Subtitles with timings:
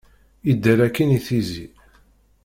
[0.51, 1.67] Iḍal akkin i tizi.